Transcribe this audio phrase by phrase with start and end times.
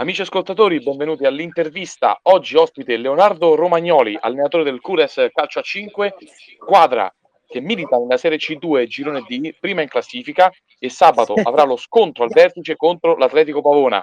[0.00, 2.20] Amici ascoltatori, benvenuti all'intervista.
[2.22, 6.14] Oggi ospite Leonardo Romagnoli, allenatore del Cures Calcio a 5,
[6.56, 7.14] squadra
[7.46, 12.24] che milita nella Serie C2 Girone D, prima in classifica, e sabato avrà lo scontro
[12.24, 14.02] al vertice contro l'Atletico Pavona.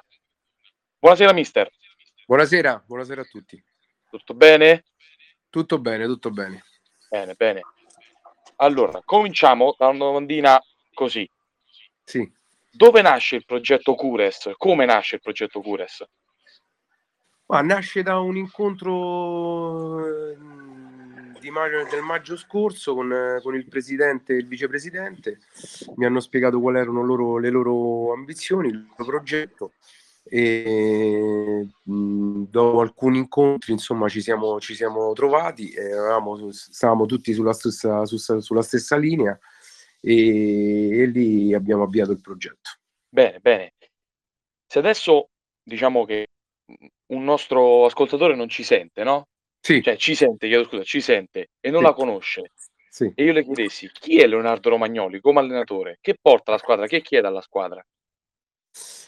[1.00, 1.68] Buonasera mister.
[2.28, 3.60] Buonasera, buonasera a tutti.
[4.08, 4.84] Tutto bene?
[5.50, 6.64] Tutto bene, tutto bene.
[7.10, 7.62] Bene, bene.
[8.58, 10.62] Allora, cominciamo da una domandina
[10.94, 11.28] così.
[12.04, 12.37] Sì.
[12.78, 14.52] Dove nasce il progetto Cures?
[14.56, 16.08] Come nasce il progetto Cures?
[17.48, 19.98] Ma nasce da un incontro
[21.40, 25.40] di maggio, del maggio scorso con, con, il presidente e il vicepresidente.
[25.96, 29.72] Mi hanno spiegato quali erano loro, le loro ambizioni, il loro progetto
[30.30, 37.34] e mh, dopo alcuni incontri insomma ci siamo, ci siamo trovati e eravamo, stavamo tutti
[37.34, 39.36] sulla stessa, sulla stessa linea
[40.00, 42.72] e, e lì abbiamo avviato il progetto.
[43.10, 43.74] Bene, bene.
[44.66, 45.30] Se adesso
[45.64, 46.28] diciamo che
[47.08, 49.28] un nostro ascoltatore non ci sente, no?
[49.60, 49.82] Sì.
[49.82, 51.86] Cioè ci sente, chiedo scusa, ci sente e non sì.
[51.86, 52.52] la conosce.
[52.90, 53.12] Sì.
[53.16, 56.00] E io le chiedessi chi è Leonardo Romagnoli come allenatore?
[56.02, 56.88] Che porta la squadra?
[56.88, 57.86] Che chiede alla squadra?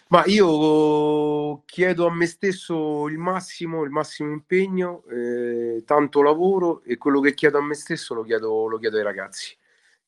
[0.10, 6.98] Ma io chiedo a me stesso il massimo, il massimo impegno, eh, tanto lavoro e
[6.98, 9.56] quello che chiedo a me stesso lo chiedo, lo chiedo ai ragazzi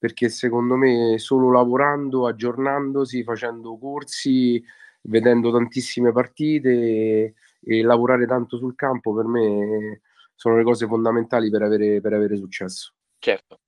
[0.01, 4.59] perché secondo me solo lavorando, aggiornandosi, facendo corsi,
[5.01, 10.01] vedendo tantissime partite e, e lavorare tanto sul campo per me
[10.33, 12.93] sono le cose fondamentali per avere, per avere successo.
[13.19, 13.59] Certo.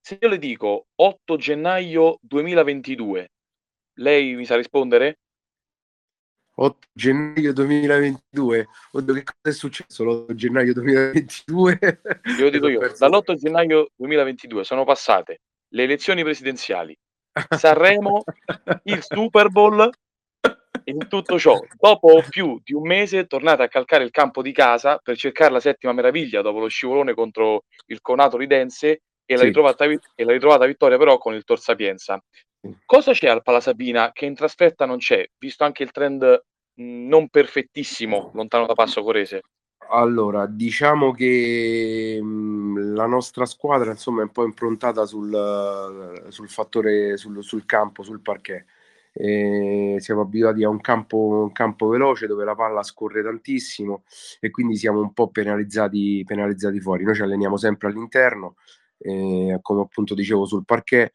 [0.00, 3.30] Se io le dico 8 gennaio 2022,
[3.98, 5.18] lei mi sa rispondere?
[6.54, 8.66] 8 gennaio 2022.
[8.92, 12.00] Oddio, che cosa è successo l'8 gennaio 2022?
[12.34, 15.40] Glielo dico io, dall'8 gennaio 2022 sono passate
[15.70, 16.96] le elezioni presidenziali,
[17.56, 18.22] Sanremo,
[18.84, 19.90] il Super Bowl
[20.84, 24.98] in tutto ciò, dopo più di un mese tornate a calcare il campo di casa
[24.98, 29.84] per cercare la settima meraviglia dopo lo scivolone contro il Conato Ridense e la, ritrovata,
[29.84, 32.20] e la ritrovata vittoria però con il Tor Sapienza.
[32.84, 36.44] Cosa c'è al Palasabina che in trasferta non c'è, visto anche il trend
[36.80, 39.42] non perfettissimo lontano da Passo Corese?
[39.92, 47.16] Allora, diciamo che mh, la nostra squadra insomma è un po' improntata sul, sul fattore,
[47.16, 48.64] sul, sul, campo, sul parquet.
[49.12, 54.04] E siamo abituati a un campo, un campo, veloce dove la palla scorre tantissimo
[54.38, 57.02] e quindi siamo un po' penalizzati, penalizzati fuori.
[57.04, 58.54] Noi ci alleniamo sempre all'interno,
[58.98, 61.10] eh, come appunto dicevo sul parquet,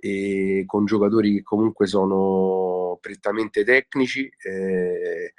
[0.00, 4.30] e con giocatori che comunque sono prettamente tecnici.
[4.42, 5.32] Eh,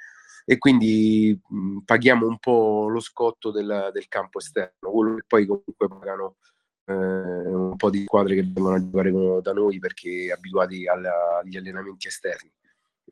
[0.50, 5.46] e quindi mh, paghiamo un po' lo scotto del, del, campo esterno, quello che poi
[5.46, 6.38] comunque pagano
[6.86, 9.12] eh, un po' di squadre che vengono a giocare
[9.42, 12.52] da noi perché abituati alla, agli allenamenti esterni.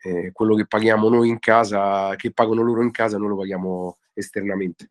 [0.01, 3.99] Eh, quello che paghiamo noi in casa, che pagano loro in casa, noi lo paghiamo
[4.15, 4.91] esternamente.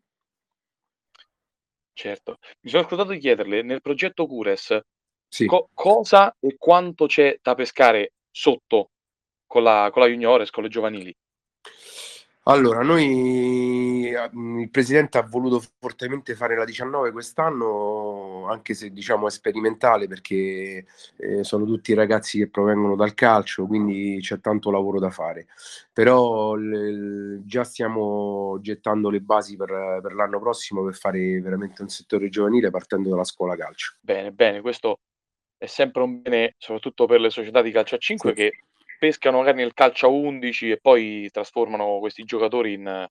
[1.92, 4.80] Certo, mi sono scordato di chiederle, nel progetto Cures,
[5.28, 5.44] sì.
[5.44, 8.92] co- cosa e quanto c'è da pescare sotto
[9.46, 11.14] con la, con la juniores, con le giovanili?
[12.48, 19.26] Allora, noi mm, il presidente ha voluto fortemente fare la 19 quest'anno, anche se diciamo
[19.26, 20.86] è sperimentale perché
[21.18, 25.46] eh, sono tutti ragazzi che provengono dal calcio, quindi c'è tanto lavoro da fare.
[25.92, 31.88] Però l- già stiamo gettando le basi per, per l'anno prossimo per fare veramente un
[31.88, 33.96] settore giovanile partendo dalla scuola calcio.
[34.00, 35.00] Bene, bene, questo
[35.58, 38.34] è sempre un bene, soprattutto per le società di calcio a 5 sì.
[38.34, 38.52] che
[38.98, 43.06] pescano magari nel calcio a 11 e poi trasformano questi giocatori in,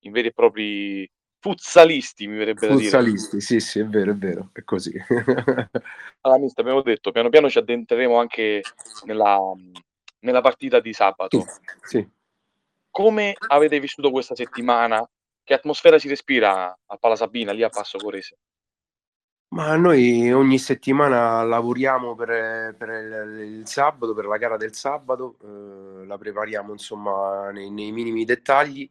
[0.00, 1.08] in veri e propri
[1.38, 2.84] futsalisti, mi verrebbe da dire.
[2.84, 4.92] Futsalisti, sì, sì, è vero, è vero, è così.
[6.20, 8.62] allora, mister, abbiamo detto, piano piano ci addentreremo anche
[9.04, 9.38] nella,
[10.20, 11.44] nella partita di sabato.
[11.82, 12.06] Sì.
[12.90, 15.08] Come avete vissuto questa settimana?
[15.42, 18.36] Che atmosfera si respira a Palasabina, lì a Passo Corese?
[19.52, 26.06] Ma noi ogni settimana lavoriamo per, per il, sabato, per la gara del sabato, eh,
[26.06, 28.88] la prepariamo insomma nei, nei, minimi dettagli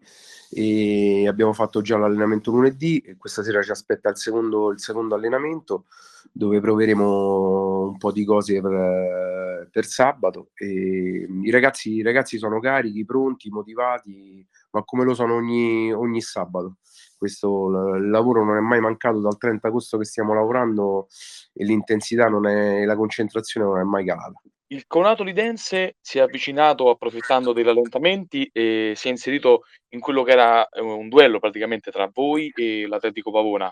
[0.50, 5.16] e abbiamo fatto già l'allenamento lunedì e questa sera ci aspetta il secondo, il secondo
[5.16, 5.86] allenamento
[6.34, 10.50] dove proveremo un po' di cose per, per sabato.
[10.56, 16.20] E i, ragazzi, I ragazzi sono carichi, pronti, motivati, ma come lo sono ogni, ogni
[16.20, 16.80] sabato
[17.20, 17.68] questo
[17.98, 21.08] il lavoro non è mai mancato dal 30 agosto che stiamo lavorando
[21.54, 24.42] e l'intensità non è, la concentrazione non è mai calata.
[24.72, 30.24] Il Conato Lidense si è avvicinato approfittando dei rallentamenti e si è inserito in quello
[30.24, 33.70] che era eh, un duello praticamente tra voi e l'Atletico Pavona.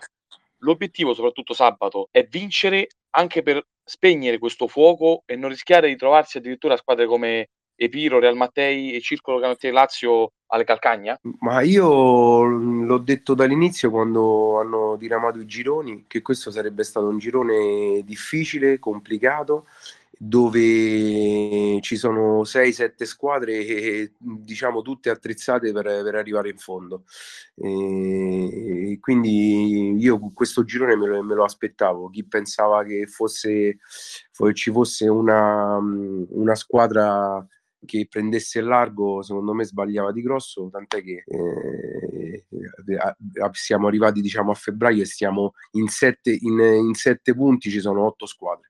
[0.58, 6.38] L'obiettivo, soprattutto sabato, è vincere anche per spegnere questo fuoco e non rischiare di trovarsi
[6.38, 7.48] addirittura a squadre come
[7.80, 11.18] Epiro, Real Mattei e Circolo Canottieri Lazio alle Calcagna?
[11.38, 17.18] Ma io l'ho detto dall'inizio quando hanno diramato i gironi che questo sarebbe stato un
[17.18, 19.66] girone difficile, complicato
[20.20, 27.04] dove ci sono 6-7 squadre diciamo tutte attrezzate per, per arrivare in fondo.
[27.54, 32.10] E, quindi io questo girone me lo, me lo, aspettavo.
[32.10, 33.78] Chi pensava che fosse,
[34.54, 37.46] ci fosse una, una squadra
[37.88, 42.44] che prendesse largo, secondo me sbagliava di grosso, tant'è che eh,
[43.52, 48.04] siamo arrivati diciamo a febbraio e stiamo in sette, in, in sette punti, ci sono
[48.04, 48.68] otto squadre.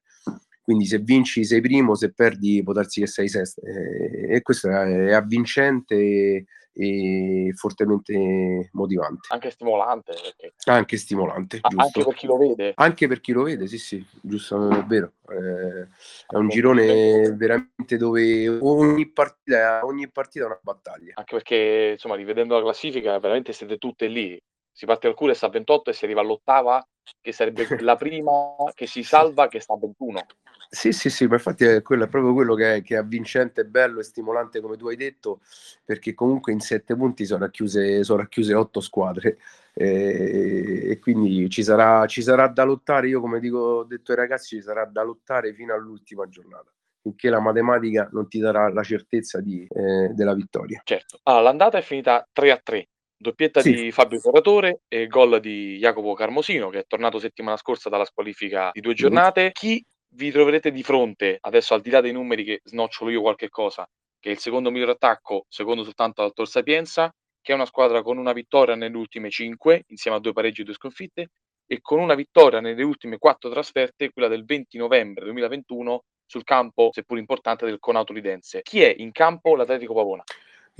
[0.62, 3.62] Quindi se vinci sei primo, se perdi può darsi che sei sesto.
[3.62, 9.28] Eh, e questo è avvincente e, fortemente motivante.
[9.30, 10.12] Anche stimolante.
[10.12, 10.54] Perché...
[10.66, 12.72] Anche stimolante, ah, Anche per chi lo vede.
[12.74, 15.12] Anche per chi lo vede, sì sì, giusto, è vero.
[15.28, 15.88] Eh,
[16.26, 21.12] è un girone veramente dove ogni partita, ogni partita è una battaglia.
[21.14, 24.40] Anche perché, insomma, rivedendo la classifica, veramente siete tutte lì
[24.78, 26.86] si parte dal cuore sta a 28 e si arriva all'ottava
[27.20, 28.32] che sarebbe la prima
[28.74, 30.26] che si salva che sta a 21
[30.70, 33.64] sì sì sì ma infatti è, quello, è proprio quello che è, che è avvincente
[33.64, 35.40] bello e stimolante come tu hai detto
[35.84, 39.38] perché comunque in sette punti sono racchiuse, sono racchiuse otto squadre.
[39.72, 44.18] E, e quindi ci sarà, ci sarà da lottare io come dico, ho detto ai
[44.18, 46.70] ragazzi ci sarà da lottare fino all'ultima giornata
[47.00, 50.80] finché la matematica non ti darà la certezza di, eh, della vittoria.
[50.84, 51.20] Certo.
[51.22, 52.88] Allora, l'andata è finita 3 a 3
[53.20, 53.72] Doppietta sì.
[53.72, 58.70] di Fabio Corratore e gol di Jacopo Carmosino, che è tornato settimana scorsa dalla squalifica
[58.72, 59.50] di due giornate.
[59.52, 63.48] Chi vi troverete di fronte, adesso al di là dei numeri che snocciolo io qualche
[63.48, 63.88] cosa,
[64.20, 68.02] che è il secondo miglior attacco, secondo soltanto al Tor Sapienza, che è una squadra
[68.02, 71.30] con una vittoria nelle ultime cinque, insieme a due pareggi e due sconfitte,
[71.66, 76.90] e con una vittoria nelle ultime quattro trasferte, quella del 20 novembre 2021, sul campo,
[76.92, 78.62] seppur importante, del Conato Lidense.
[78.62, 80.22] Chi è in campo l'Atletico Pavona?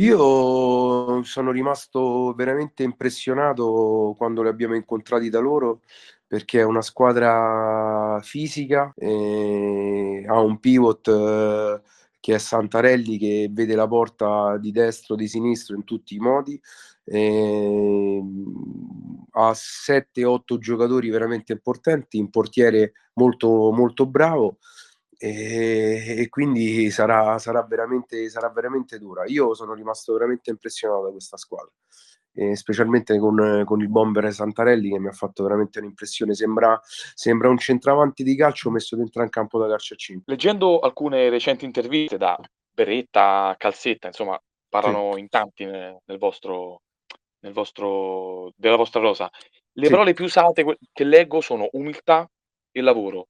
[0.01, 5.81] Io sono rimasto veramente impressionato quando li abbiamo incontrati da loro
[6.25, 11.81] perché è una squadra fisica, ha un pivot eh,
[12.21, 16.61] che è Santarelli che vede la porta di destro, di sinistro in tutti i modi,
[17.05, 18.23] eh,
[19.33, 24.59] ha 7-8 giocatori veramente importanti, un portiere molto, molto bravo
[25.19, 29.25] e, e quindi sarà, sarà, veramente, sarà veramente dura.
[29.27, 31.73] Io sono rimasto veramente impressionato da questa squadra.
[32.33, 36.35] Eh, specialmente con, con, il bomber Santarelli che mi ha fatto veramente un'impressione.
[36.35, 36.81] Sembra,
[37.15, 40.33] sembra, un centravanti di calcio messo dentro un campo da calcio a 5.
[40.33, 42.39] Leggendo alcune recenti interviste da
[42.73, 45.21] Beretta, Calzetta, insomma, parlano sì.
[45.21, 46.83] in tanti nel, nel, vostro,
[47.41, 49.29] nel vostro, della vostra rosa.
[49.73, 49.91] Le sì.
[49.91, 52.31] parole più usate che leggo sono umiltà
[52.71, 53.27] e lavoro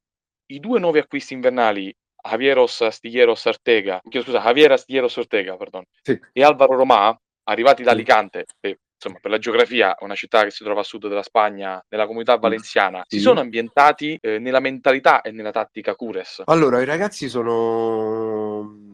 [0.49, 6.19] i due nuovi acquisti invernali, Javieros Astilleros Ortega, scusa, Javier Astilleros Ortega, pardon, sì.
[6.33, 10.65] e Alvaro Romà, arrivati da Alicante, che insomma per la geografia una città che si
[10.65, 13.17] trova a sud della Spagna, nella comunità valenciana, sì.
[13.17, 16.43] si sono ambientati eh, nella mentalità e nella tattica Cures?
[16.47, 18.87] Allora, i ragazzi sono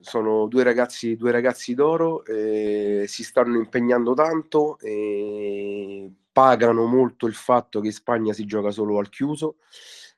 [0.00, 7.34] sono due ragazzi, due ragazzi d'oro, eh, si stanno impegnando tanto, eh, pagano molto il
[7.34, 9.56] fatto che in Spagna si gioca solo al chiuso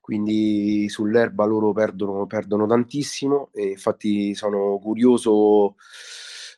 [0.09, 5.75] quindi sull'erba loro perdono, perdono tantissimo e infatti sono curioso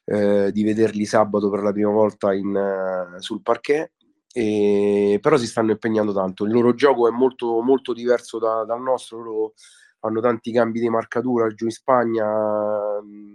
[0.04, 3.90] eh, di vederli sabato per la prima volta in, uh, sul parquet.
[4.32, 6.44] E, però si stanno impegnando tanto.
[6.44, 9.18] Il loro gioco è molto, molto diverso da, dal nostro.
[9.20, 9.54] Loro
[10.00, 12.26] fanno tanti cambi di marcatura giù in Spagna,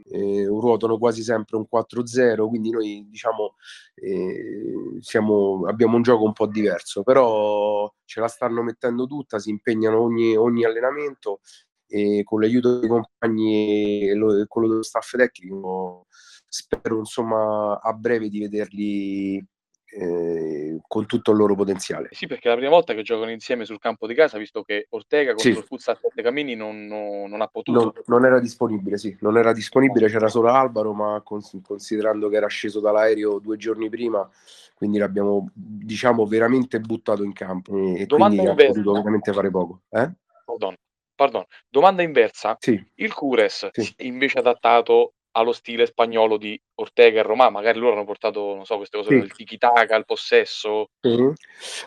[0.10, 3.56] eh, ruotano quasi sempre un 4-0, quindi noi diciamo
[3.96, 9.52] eh, siamo, abbiamo un gioco un po' diverso, però ce la stanno mettendo tutta, si
[9.52, 11.40] impegnano ogni, ogni allenamento
[11.88, 16.08] e con l'aiuto dei compagni e quello dello staff tecnico
[16.48, 19.46] spero insomma a breve di vederli
[19.86, 22.10] eh, con tutto il loro potenziale.
[22.12, 24.88] Sì, perché è la prima volta che giocano insieme sul campo di casa, visto che
[24.90, 25.58] Ortega contro sì.
[25.58, 27.80] il Futsal Camini non, non, non, ha potuto.
[27.80, 32.36] Non, non, era disponibile, sì, non era disponibile, c'era solo Albaro, ma cons- considerando che
[32.36, 34.28] era sceso dall'aereo due giorni prima,
[34.74, 38.72] quindi l'abbiamo diciamo veramente buttato in campo e Domanda quindi inversa.
[38.72, 39.82] ha potuto veramente fare poco.
[39.90, 40.12] Eh?
[40.46, 40.76] Pardon.
[41.16, 41.46] Pardon.
[41.70, 42.58] Domanda inversa.
[42.60, 42.84] Sì.
[42.96, 43.94] Il Cures sì.
[44.00, 48.78] invece adattato allo stile spagnolo di Ortega e Roma, magari loro hanno portato, non so,
[48.78, 49.16] queste cose, sì.
[49.16, 50.90] il tiki-taka, il possesso.
[51.02, 51.32] Sì.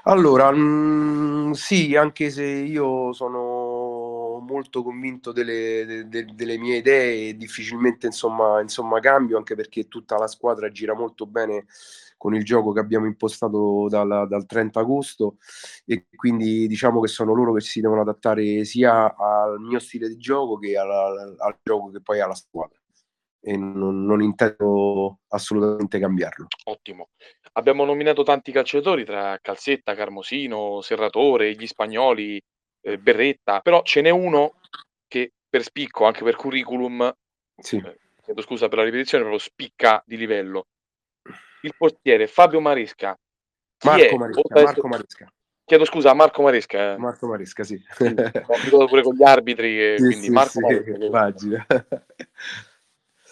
[0.05, 6.77] Allora, mh, mm, sì, anche se io sono molto convinto delle, de, de, delle mie
[6.77, 11.67] idee, difficilmente insomma, insomma cambio, anche perché tutta la squadra gira molto bene
[12.19, 15.37] con il gioco che abbiamo impostato dal, dal 30 agosto
[15.87, 20.17] e quindi diciamo che sono loro che si devono adattare sia al mio stile di
[20.19, 22.78] gioco che al, al gioco che poi ha la squadra.
[23.41, 26.47] E non, non intendo assolutamente cambiarlo.
[26.65, 27.09] Ottimo.
[27.53, 32.41] Abbiamo nominato tanti calciatori tra Calzetta, Carmosino, Serratore, gli spagnoli,
[32.83, 34.55] eh, Berretta, però ce n'è uno
[35.07, 37.13] che per spicco, anche per curriculum,
[37.57, 37.77] sì.
[37.77, 40.67] eh, chiedo scusa per la ripetizione, proprio spicca di livello.
[41.63, 43.19] Il portiere Fabio Maresca.
[43.85, 45.33] Marco Maresca, Marco Maresca.
[45.65, 46.93] Chiedo scusa a Marco Maresca.
[46.93, 46.97] Eh.
[46.99, 47.83] Marco Maresca, sì.
[47.97, 51.87] sì ho pure con gli arbitri, e, sì, quindi sì, Marco sì, Maresca.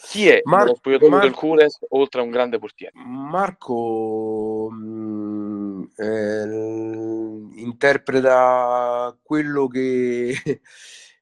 [0.09, 2.93] Chi è Mar- lo spogliatoio Mar- del Cures oltre a un grande portiere?
[2.95, 10.33] Marco mh, mm, eh, interpreta quello che,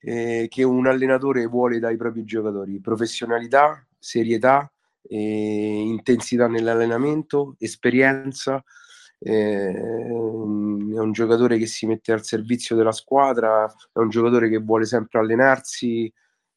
[0.03, 4.71] eh, che, un allenatore vuole dai propri giocatori: professionalità, serietà,
[5.09, 8.63] eh, intensità nell'allenamento, esperienza.
[9.19, 14.59] Eh, è un giocatore che si mette al servizio della squadra, è un giocatore che
[14.59, 16.13] vuole sempre allenarsi,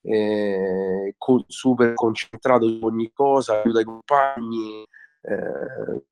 [0.07, 4.85] eh, con, super concentrato su ogni cosa, aiuta i compagni.
[5.19, 6.03] Eh,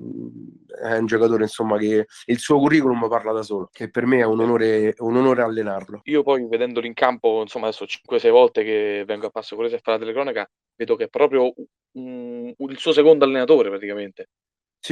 [0.82, 4.26] è un giocatore insomma che il suo curriculum parla da solo e per me è
[4.26, 9.04] un onore, un onore allenarlo io poi vedendolo in campo insomma adesso 5-6 volte che
[9.06, 11.54] vengo a passo con a fare la telecronaca vedo che è proprio
[11.94, 14.30] un, il suo secondo allenatore praticamente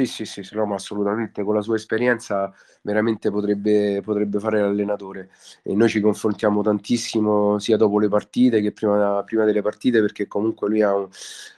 [0.05, 5.29] sì, sì, sì, no, ma assolutamente con la sua esperienza veramente potrebbe, potrebbe fare l'allenatore.
[5.61, 10.27] E noi ci confrontiamo tantissimo sia dopo le partite che prima, prima delle partite perché
[10.27, 11.07] comunque lui ha un,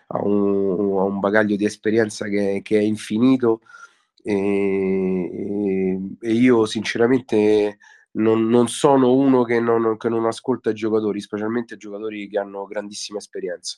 [0.08, 3.62] ha un, ha un bagaglio di esperienza che, che è infinito.
[4.22, 7.78] E, e, io sinceramente
[8.16, 12.66] non, non sono uno che non, che non, ascolta i giocatori, specialmente giocatori che hanno
[12.66, 13.78] grandissima esperienza.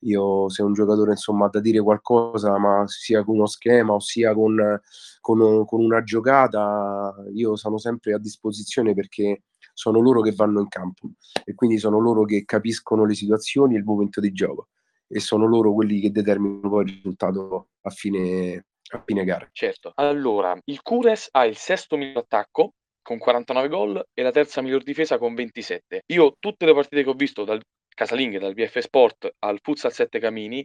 [0.00, 4.00] Io se un giocatore insomma ha da dire qualcosa, ma sia con uno schema o
[4.00, 4.80] sia con,
[5.20, 9.42] con, con una giocata, io sono sempre a disposizione perché
[9.72, 11.10] sono loro che vanno in campo
[11.44, 14.68] e quindi sono loro che capiscono le situazioni e il momento di gioco
[15.06, 19.48] e sono loro quelli che determinano poi il risultato a fine, a fine gara.
[19.52, 22.74] Certo, allora il Cures ha il sesto miglior attacco
[23.08, 26.02] con 49 gol e la terza miglior difesa con 27.
[26.08, 30.18] Io tutte le partite che ho visto dal casalinghe, dal VF Sport al Futsal 7
[30.18, 30.62] Camini,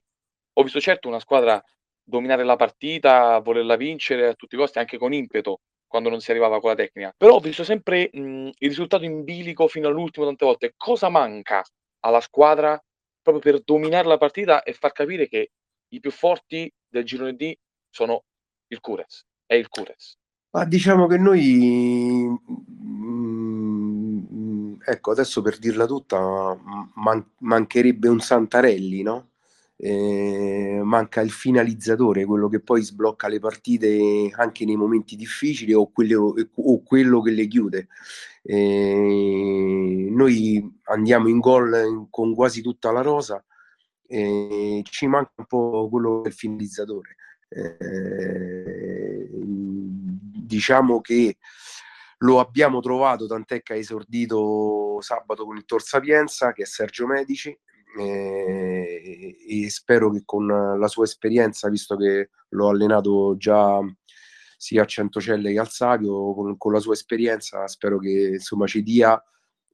[0.56, 1.64] ho visto certo una squadra
[2.04, 6.32] dominare la partita, volerla vincere a tutti i costi, anche con impeto quando non si
[6.32, 7.14] arrivava con la tecnica.
[7.16, 10.74] Però ho visto sempre mh, il risultato in bilico fino all'ultimo tante volte.
[10.76, 11.64] Cosa manca
[12.02, 12.78] alla squadra
[13.22, 15.52] proprio per dominare la partita e far capire che
[15.94, 17.56] i più forti del girone D
[17.90, 18.24] sono
[18.68, 20.18] il Cures, è il Cures.
[20.56, 22.28] Ma diciamo che noi,
[22.86, 26.56] mm, ecco, adesso per dirla tutta,
[26.96, 29.30] man- mancherebbe un Santarelli, no?
[29.76, 35.92] Eh, manca il finalizzatore, quello che poi sblocca le partite anche nei momenti difficili o,
[35.92, 37.88] quelle, o quello che le chiude.
[38.44, 43.44] Eh, noi andiamo in gol con quasi tutta la rosa,
[44.08, 47.16] eh, ci manca un po' quello del finalizzatore.
[47.50, 49.30] Eh,
[50.54, 51.38] diciamo che
[52.20, 57.06] lo abbiamo trovato, tant'è che ha esordito sabato con il Tor Sapienza, che è Sergio
[57.06, 57.58] Medici,
[58.00, 63.80] eh, e spero che con la sua esperienza, visto che l'ho allenato già
[64.58, 68.82] sia a Centocelle che al Savio, con, con la sua esperienza spero che insomma ci
[68.82, 69.22] dia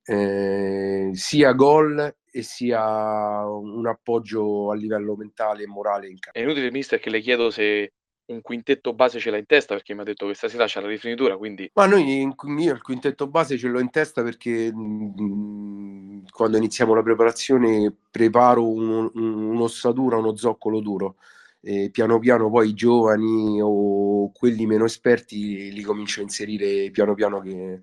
[0.04, 6.40] eh, sia gol e sia un appoggio a livello mentale e morale in campo.
[6.40, 7.94] È inutile, mister, che le chiedo se
[8.30, 10.88] un quintetto base ce l'ha in testa perché mi ha detto che stasera c'è la
[10.88, 11.70] rifinitura, quindi...
[11.74, 16.94] Ma noi, io il quintetto base ce l'ho in testa perché mh, mm, quando iniziamo
[16.94, 21.16] la preparazione preparo un, un, un'ossatura, uno zoccolo duro.
[21.62, 27.14] E piano piano poi i giovani o quelli meno esperti li comincio a inserire piano
[27.16, 27.82] piano che,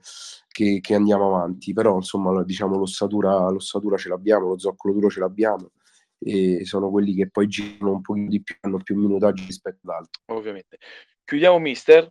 [0.49, 1.75] che, che andiamo avanti.
[1.75, 5.73] Però insomma diciamo l'ossatura, l'ossatura ce l'abbiamo, lo zoccolo duro ce l'abbiamo
[6.19, 9.97] e sono quelli che poi girano un po' di più, hanno più minutaggi rispetto ad
[9.97, 10.23] altri.
[10.27, 10.79] Ovviamente.
[11.25, 12.11] Chiudiamo, mister.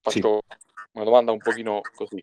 [0.00, 0.56] Faccio sì.
[0.92, 2.22] una domanda un pochino così.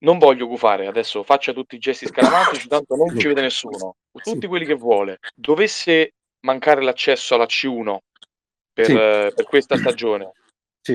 [0.00, 3.96] Non voglio gufare, adesso faccia tutti i gesti scaramantici, tanto non ci vede nessuno.
[4.12, 4.46] Tutti sì.
[4.46, 5.18] quelli che vuole.
[5.34, 7.96] Dovesse mancare l'accesso alla C1
[8.72, 10.32] per, eh, per questa stagione,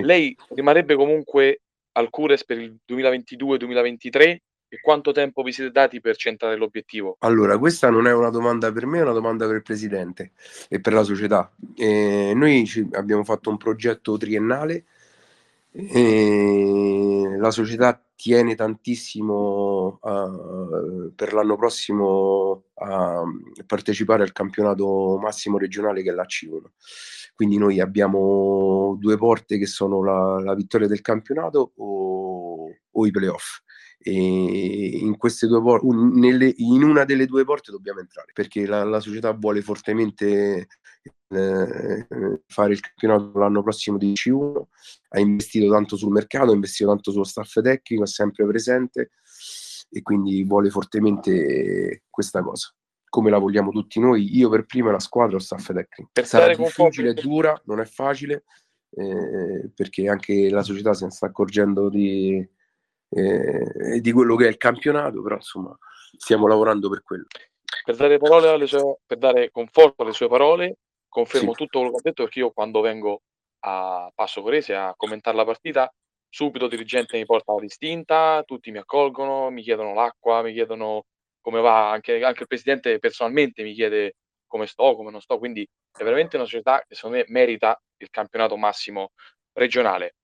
[0.01, 1.61] lei rimarrebbe comunque
[1.93, 4.37] al Cures per il 2022-2023
[4.73, 7.17] e quanto tempo vi siete dati per centrare l'obiettivo?
[7.19, 10.31] Allora, questa non è una domanda per me, è una domanda per il presidente
[10.67, 11.53] e per la società.
[11.75, 14.85] Eh, noi abbiamo fatto un progetto triennale,
[15.73, 23.21] eh, la società tiene tantissimo uh, per l'anno prossimo a
[23.67, 26.63] partecipare al campionato massimo regionale che è la C1.
[27.35, 33.11] Quindi noi abbiamo due porte che sono la, la vittoria del campionato o, o i
[33.11, 33.72] playoff e
[34.11, 35.85] in queste due porte,
[36.57, 40.67] in una delle due porte dobbiamo entrare perché la, la società vuole fortemente
[41.29, 42.07] eh,
[42.47, 44.61] fare il campionato l'anno prossimo di C1,
[45.09, 49.11] ha investito tanto sul mercato, ha investito tanto sullo staff tecnico, è sempre presente
[49.89, 52.73] e quindi vuole fortemente questa cosa
[53.13, 56.09] come la vogliamo tutti noi, io per prima la squadra o staff tecnico.
[56.11, 58.45] Per Sarà difficile, è dura, non è facile,
[58.89, 62.43] eh, perché anche la società se ne sta accorgendo di,
[63.15, 65.77] eh, di quello che è il campionato, però insomma
[66.17, 67.25] stiamo lavorando per quello.
[67.83, 70.77] Per dare, parole sue, per dare conforto alle sue parole,
[71.07, 71.57] confermo sì.
[71.57, 73.21] tutto quello che ha detto perché io quando vengo
[73.65, 75.91] a Passo Corese a commentare la partita,
[76.29, 81.05] subito il dirigente mi porta la distinta, tutti mi accolgono, mi chiedono l'acqua, mi chiedono
[81.41, 84.15] come va, anche, anche il presidente personalmente mi chiede
[84.47, 88.09] come sto, come non sto, quindi è veramente una società che secondo me merita il
[88.09, 89.11] campionato massimo
[89.53, 90.15] regionale.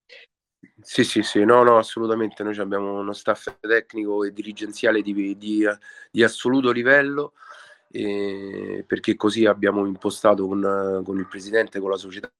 [0.81, 2.43] Sì, sì, sì, no, no, assolutamente.
[2.43, 5.65] Noi abbiamo uno staff tecnico e dirigenziale di, di,
[6.11, 7.33] di assoluto livello,
[7.91, 12.31] eh, perché così abbiamo impostato con, con, il presidente, con la società,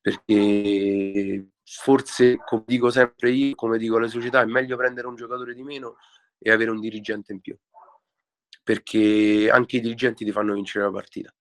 [0.00, 5.54] perché forse, come dico sempre io, come dico alle società, è meglio prendere un giocatore
[5.54, 5.96] di meno
[6.38, 7.56] e avere un dirigente in più
[8.62, 11.34] perché anche i dirigenti ti fanno vincere la partita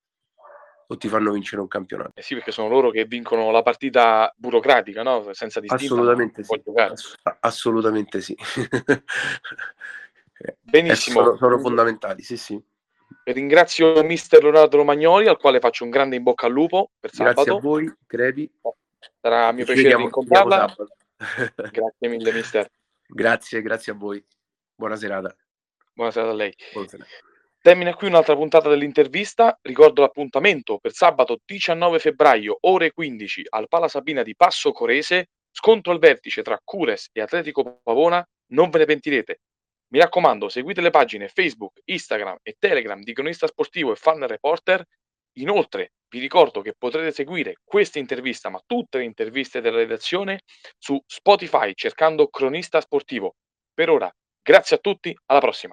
[0.92, 2.14] o ti fanno vincere un campionato.
[2.16, 5.32] Eh sì, perché sono loro che vincono la partita burocratica, no?
[5.34, 5.84] Senza distinta.
[5.84, 6.62] Assolutamente sì.
[6.76, 8.36] Ass- assolutamente sì.
[10.62, 11.20] Benissimo.
[11.20, 12.60] Eh, sono, sono, fondamentali, sì, sì.
[13.24, 17.36] Ringrazio mister Leonardo Romagnoli, al quale faccio un grande in bocca al lupo per Grazie
[17.36, 17.58] sabato.
[17.58, 18.52] a voi, Crepi.
[19.22, 20.76] Sarà mio piacere incontrarla.
[21.72, 22.68] grazie mille, mister.
[23.06, 24.24] Grazie, grazie a voi.
[24.74, 25.36] Buona serata.
[25.94, 26.56] Buonasera a lei.
[26.74, 27.06] Buonasera.
[27.62, 29.60] Termina qui un'altra puntata dell'intervista.
[29.62, 35.28] Ricordo l'appuntamento per sabato 19 febbraio, ore 15, al Pala Sabina di Passo Corese.
[35.52, 38.26] Scontro al vertice tra Cures e Atletico Pavona.
[38.54, 39.40] Non ve ne pentirete.
[39.92, 44.82] Mi raccomando, seguite le pagine Facebook, Instagram e Telegram di Cronista Sportivo e Fan Reporter.
[45.34, 50.44] Inoltre, vi ricordo che potrete seguire questa intervista, ma tutte le interviste della redazione,
[50.78, 53.36] su Spotify cercando Cronista Sportivo.
[53.74, 54.10] Per ora,
[54.42, 55.68] grazie a tutti, alla prossima.